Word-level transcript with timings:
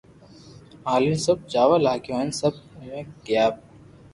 ھالين 0.87 1.15
سب 1.25 1.37
جاوا 1.53 1.77
لاگيا 1.85 2.15
ھين 2.21 2.29
سب 2.41 2.53
اوويا 2.73 2.99
گيا 3.25 3.45